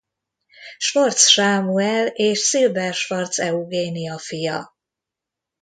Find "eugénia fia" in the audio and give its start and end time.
3.39-4.73